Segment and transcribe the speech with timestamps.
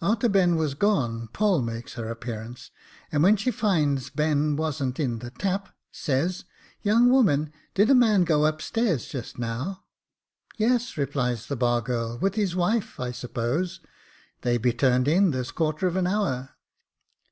[0.00, 2.70] A'ter Ben was gone, Poll makes her appearance,
[3.10, 6.44] and, when she finds Ben wasn't in the tap, says,'
[6.84, 9.82] Young woman, did a man go upstairs just now?'
[10.34, 13.80] * Yes,' replied the bar girl,' with his wife, I suppose;
[14.42, 16.50] they be turned in this quarter of an hour.'